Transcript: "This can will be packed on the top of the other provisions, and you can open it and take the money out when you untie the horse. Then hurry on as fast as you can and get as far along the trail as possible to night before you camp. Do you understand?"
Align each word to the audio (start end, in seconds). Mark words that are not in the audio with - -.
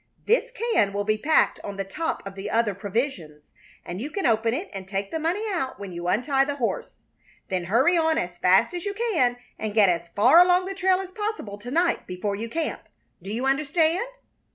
"This 0.25 0.49
can 0.49 0.93
will 0.93 1.03
be 1.03 1.19
packed 1.19 1.59
on 1.63 1.77
the 1.77 1.83
top 1.83 2.25
of 2.25 2.33
the 2.33 2.49
other 2.49 2.73
provisions, 2.73 3.51
and 3.85 4.01
you 4.01 4.09
can 4.09 4.25
open 4.25 4.51
it 4.51 4.67
and 4.73 4.87
take 4.87 5.11
the 5.11 5.19
money 5.19 5.43
out 5.51 5.79
when 5.79 5.93
you 5.93 6.07
untie 6.07 6.43
the 6.43 6.55
horse. 6.55 7.03
Then 7.49 7.65
hurry 7.65 7.97
on 7.99 8.17
as 8.17 8.39
fast 8.39 8.73
as 8.73 8.83
you 8.83 8.95
can 8.95 9.37
and 9.59 9.75
get 9.75 9.89
as 9.89 10.09
far 10.09 10.39
along 10.41 10.65
the 10.65 10.73
trail 10.73 11.01
as 11.01 11.11
possible 11.11 11.59
to 11.59 11.69
night 11.69 12.07
before 12.07 12.35
you 12.35 12.49
camp. 12.49 12.81
Do 13.21 13.29
you 13.31 13.45
understand?" 13.45 14.07